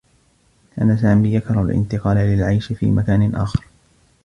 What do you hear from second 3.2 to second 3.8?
آخر.